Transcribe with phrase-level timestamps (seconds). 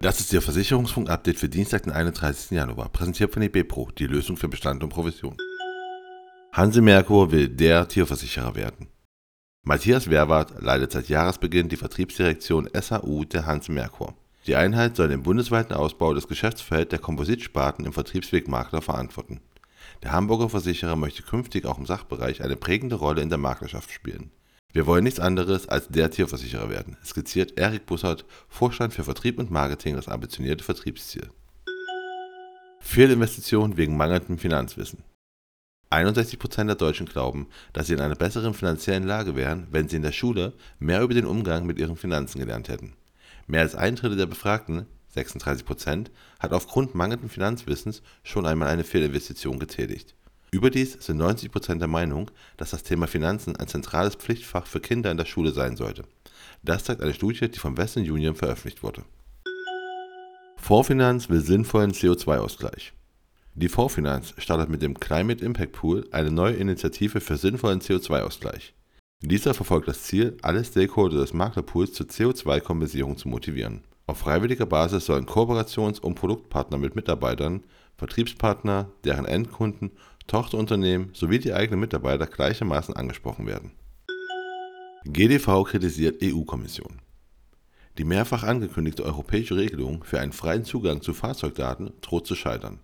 [0.00, 2.50] Das ist Ihr Versicherungsfunk-Update für Dienstag, den 31.
[2.50, 5.38] Januar, präsentiert von eBepro, die Lösung für Bestand und Provision.
[6.52, 8.88] Hanse Merkur will der Tierversicherer werden.
[9.62, 14.14] Matthias Werwart leitet seit Jahresbeginn die Vertriebsdirektion SAU der Hanse Merkur.
[14.46, 19.40] Die Einheit soll den bundesweiten Ausbau des Geschäftsfelds der Kompositsparten im Vertriebsweg Makler verantworten.
[20.02, 24.30] Der Hamburger Versicherer möchte künftig auch im Sachbereich eine prägende Rolle in der Maklerschaft spielen.
[24.72, 29.50] Wir wollen nichts anderes als der Tierversicherer werden, skizziert Erik Bussard, Vorstand für Vertrieb und
[29.50, 31.30] Marketing, das ambitionierte Vertriebsziel.
[32.80, 35.02] Fehlinvestitionen wegen mangelndem Finanzwissen.
[35.90, 40.02] 61% der Deutschen glauben, dass sie in einer besseren finanziellen Lage wären, wenn sie in
[40.02, 42.94] der Schule mehr über den Umgang mit ihren Finanzen gelernt hätten.
[43.46, 46.08] Mehr als ein Drittel der Befragten, 36%,
[46.40, 50.15] hat aufgrund mangelnden Finanzwissens schon einmal eine Fehlinvestition getätigt.
[50.50, 55.16] Überdies sind 90% der Meinung, dass das Thema Finanzen ein zentrales Pflichtfach für Kinder in
[55.16, 56.04] der Schule sein sollte.
[56.62, 59.04] Das zeigt eine Studie, die vom Western Union veröffentlicht wurde.
[60.56, 62.92] Vorfinanz will sinnvollen CO2-Ausgleich.
[63.54, 68.74] Die Vorfinanz startet mit dem Climate Impact Pool eine neue Initiative für sinnvollen CO2-Ausgleich.
[69.22, 73.82] Dieser verfolgt das Ziel, alle Stakeholder des Maklerpools zur CO2-Kompensierung zu motivieren.
[74.08, 77.64] Auf freiwilliger Basis sollen Kooperations- und Produktpartner mit Mitarbeitern,
[77.96, 79.90] Vertriebspartner, deren Endkunden
[80.28, 83.72] Tochterunternehmen sowie die eigenen Mitarbeiter gleichermaßen angesprochen werden.
[85.04, 87.00] GDV kritisiert EU-Kommission.
[87.98, 92.80] Die mehrfach angekündigte europäische Regelung für einen freien Zugang zu Fahrzeugdaten droht zu scheitern.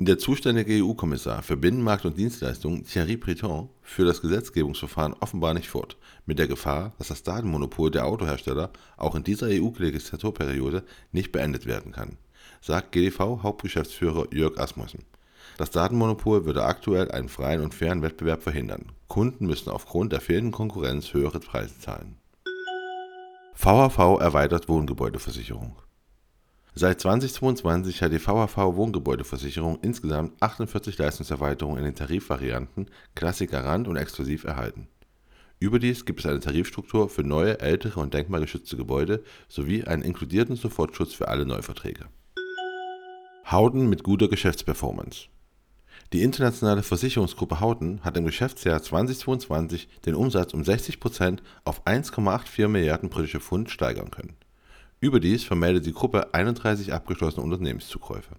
[0.00, 5.96] Der zuständige EU-Kommissar für Binnenmarkt und Dienstleistungen Thierry Breton führt das Gesetzgebungsverfahren offenbar nicht fort,
[6.26, 11.92] mit der Gefahr, dass das Datenmonopol der Autohersteller auch in dieser EU-Legislaturperiode nicht beendet werden
[11.92, 12.18] kann,
[12.60, 15.04] sagt GDV-Hauptgeschäftsführer Jörg Asmussen.
[15.58, 18.90] Das Datenmonopol würde aktuell einen freien und fairen Wettbewerb verhindern.
[19.06, 22.16] Kunden müssen aufgrund der fehlenden Konkurrenz höhere Preise zahlen.
[23.54, 25.76] VHV erweitert Wohngebäudeversicherung.
[26.76, 33.96] Seit 2022 hat die VHV Wohngebäudeversicherung insgesamt 48 Leistungserweiterungen in den Tarifvarianten Klassik Garant und
[33.96, 34.88] Exklusiv erhalten.
[35.60, 41.14] Überdies gibt es eine Tarifstruktur für neue, ältere und denkmalgeschützte Gebäude sowie einen inkludierten Sofortschutz
[41.14, 42.06] für alle Neuverträge.
[43.48, 45.28] Howden mit guter Geschäftsperformance.
[46.12, 53.10] Die internationale Versicherungsgruppe Houghton hat im Geschäftsjahr 2022 den Umsatz um 60% auf 1,84 Milliarden
[53.10, 54.36] britische Pfund steigern können.
[55.04, 58.36] Überdies vermeldet die Gruppe 31 abgeschlossene Unternehmenszukäufe.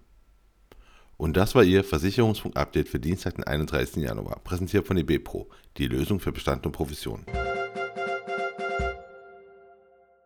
[1.16, 4.02] Und das war Ihr Versicherungsfunk-Update für Dienstag, den 31.
[4.02, 7.24] Januar, präsentiert von eBepro, die Lösung für Bestand und Provision.